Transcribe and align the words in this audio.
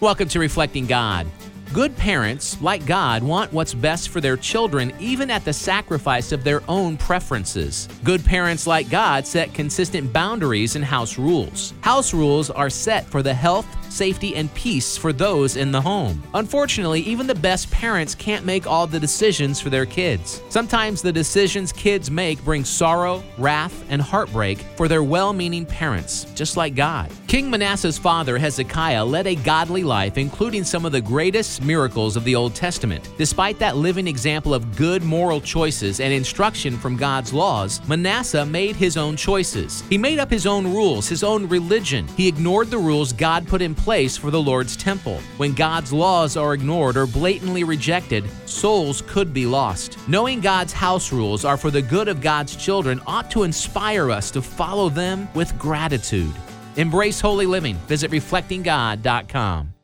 Welcome 0.00 0.28
to 0.28 0.40
Reflecting 0.40 0.84
God. 0.84 1.26
Good 1.72 1.96
parents, 1.96 2.60
like 2.60 2.84
God, 2.84 3.22
want 3.22 3.50
what's 3.50 3.72
best 3.72 4.10
for 4.10 4.20
their 4.20 4.36
children 4.36 4.92
even 5.00 5.30
at 5.30 5.42
the 5.46 5.54
sacrifice 5.54 6.32
of 6.32 6.44
their 6.44 6.62
own 6.68 6.98
preferences. 6.98 7.88
Good 8.04 8.22
parents, 8.22 8.66
like 8.66 8.90
God, 8.90 9.26
set 9.26 9.54
consistent 9.54 10.12
boundaries 10.12 10.76
and 10.76 10.84
house 10.84 11.16
rules. 11.16 11.72
House 11.80 12.12
rules 12.12 12.50
are 12.50 12.68
set 12.68 13.06
for 13.06 13.22
the 13.22 13.32
health, 13.32 13.66
safety, 13.96 14.36
and 14.36 14.52
peace 14.54 14.96
for 14.96 15.12
those 15.12 15.56
in 15.56 15.72
the 15.72 15.80
home. 15.80 16.22
Unfortunately, 16.34 17.00
even 17.00 17.26
the 17.26 17.34
best 17.34 17.70
parents 17.70 18.14
can't 18.14 18.44
make 18.44 18.66
all 18.66 18.86
the 18.86 19.00
decisions 19.00 19.60
for 19.60 19.70
their 19.70 19.86
kids. 19.86 20.42
Sometimes 20.50 21.00
the 21.00 21.12
decisions 21.12 21.72
kids 21.72 22.10
make 22.10 22.44
bring 22.44 22.64
sorrow, 22.64 23.24
wrath, 23.38 23.84
and 23.88 24.02
heartbreak 24.02 24.58
for 24.76 24.86
their 24.86 25.02
well 25.02 25.32
meaning 25.32 25.64
parents, 25.64 26.26
just 26.34 26.56
like 26.56 26.74
God. 26.74 27.10
King 27.26 27.50
Manasseh's 27.50 27.98
father, 27.98 28.36
Hezekiah, 28.36 29.04
led 29.04 29.26
a 29.26 29.34
godly 29.34 29.82
life, 29.82 30.18
including 30.18 30.62
some 30.64 30.84
of 30.84 30.92
the 30.92 31.00
greatest 31.00 31.62
miracles 31.62 32.16
of 32.16 32.24
the 32.24 32.34
Old 32.34 32.54
Testament. 32.54 33.08
Despite 33.16 33.58
that 33.58 33.76
living 33.76 34.06
example 34.06 34.52
of 34.52 34.76
good 34.76 35.02
moral 35.02 35.40
choices 35.40 36.00
and 36.00 36.12
instruction 36.12 36.76
from 36.76 36.96
God's 36.96 37.32
laws, 37.32 37.80
Manasseh 37.88 38.44
made 38.44 38.76
his 38.76 38.96
own 38.96 39.16
choices. 39.16 39.82
He 39.88 39.96
made 39.96 40.18
up 40.18 40.30
his 40.30 40.46
own 40.46 40.66
rules, 40.66 41.08
his 41.08 41.24
own 41.24 41.48
religion. 41.48 42.06
He 42.16 42.28
ignored 42.28 42.68
the 42.70 42.78
rules 42.78 43.12
God 43.12 43.46
put 43.48 43.62
in 43.62 43.74
place 43.74 43.85
for 44.16 44.32
the 44.32 44.42
Lord's 44.42 44.76
temple. 44.76 45.20
When 45.36 45.52
God's 45.54 45.92
laws 45.92 46.36
are 46.36 46.54
ignored 46.54 46.96
or 46.96 47.06
blatantly 47.06 47.62
rejected, 47.62 48.24
souls 48.44 49.00
could 49.06 49.32
be 49.32 49.46
lost. 49.46 49.96
Knowing 50.08 50.40
God's 50.40 50.72
house 50.72 51.12
rules 51.12 51.44
are 51.44 51.56
for 51.56 51.70
the 51.70 51.82
good 51.82 52.08
of 52.08 52.20
God's 52.20 52.56
children 52.56 53.00
ought 53.06 53.30
to 53.30 53.44
inspire 53.44 54.10
us 54.10 54.32
to 54.32 54.42
follow 54.42 54.88
them 54.88 55.28
with 55.34 55.56
gratitude. 55.56 56.34
Embrace 56.76 57.20
holy 57.20 57.46
living. 57.46 57.76
Visit 57.86 58.10
reflectinggod.com. 58.10 59.75